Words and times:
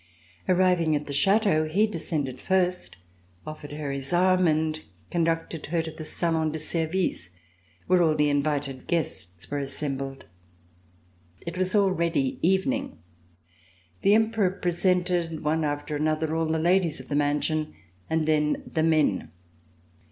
Arriving 0.49 0.95
at 0.95 1.05
the 1.05 1.13
Chateau 1.13 1.67
he 1.67 1.85
descended 1.85 2.39
first, 2.41 2.97
offered 3.45 3.71
her 3.73 3.91
his 3.91 4.11
arm 4.11 4.47
and 4.47 4.81
conducted 5.11 5.67
her 5.67 5.83
to 5.83 5.91
the 5.91 6.03
salon 6.03 6.51
de 6.51 6.57
service, 6.57 7.29
where 7.85 8.01
all 8.01 8.15
the 8.15 8.27
invited 8.27 8.87
guests 8.87 9.51
were 9.51 9.59
assembled. 9.59 10.25
It 11.45 11.55
was 11.55 11.75
already 11.75 12.39
evening. 12.41 12.97
The 14.01 14.15
Emperor 14.15 14.49
presented, 14.49 15.43
one 15.43 15.63
after 15.63 15.97
an 15.97 16.07
other, 16.07 16.35
all 16.35 16.47
the 16.47 16.57
ladies 16.57 16.99
of 16.99 17.07
the 17.07 17.15
mansion, 17.15 17.75
and 18.09 18.25
then 18.27 18.63
the 18.65 18.81
men. 18.81 19.29